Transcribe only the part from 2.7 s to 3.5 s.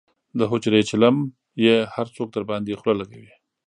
خله لکوي.